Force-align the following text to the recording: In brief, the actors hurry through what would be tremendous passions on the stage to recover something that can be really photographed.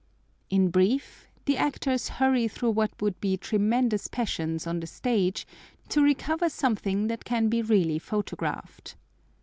In 0.49 0.69
brief, 0.69 1.27
the 1.45 1.57
actors 1.57 2.09
hurry 2.09 2.47
through 2.47 2.71
what 2.71 2.89
would 3.03 3.21
be 3.21 3.37
tremendous 3.37 4.07
passions 4.07 4.65
on 4.65 4.79
the 4.79 4.87
stage 4.87 5.45
to 5.89 6.01
recover 6.01 6.49
something 6.49 7.05
that 7.05 7.23
can 7.23 7.49
be 7.49 7.61
really 7.61 7.99
photographed. 7.99 8.95